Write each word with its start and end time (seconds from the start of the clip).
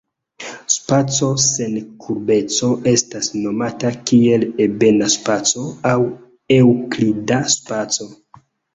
Spaco 0.75 1.29
sen 1.43 1.75
kurbeco 2.05 2.71
estas 2.93 3.31
nomata 3.43 3.93
kiel 4.01 4.49
"ebena 4.69 5.13
spaco" 5.19 5.71
aŭ 5.95 5.97
eŭklida 6.61 7.43
spaco. 7.61 8.15